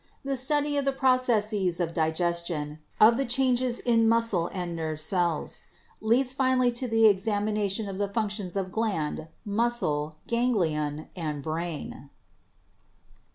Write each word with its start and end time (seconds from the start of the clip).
The 0.25 0.35
study 0.35 0.77
of 0.77 0.85
the 0.85 0.91
processes 0.91 1.79
of 1.79 1.93
digestion, 1.93 2.79
of 2.99 3.17
the 3.17 3.23
changes 3.23 3.77
in 3.79 4.09
muscle 4.09 4.47
and 4.47 4.75
nerve 4.75 4.99
cells 4.99 5.65
leads 6.01 6.33
finally 6.33 6.71
to 6.71 6.87
the 6.87 7.05
examination 7.05 7.87
of 7.87 7.99
the 7.99 8.07
functions 8.09 8.55
of 8.55 8.71
gland, 8.71 9.27
muscle, 9.45 10.15
ganglion 10.25 11.07
and 11.15 11.43
brain. 11.43 12.09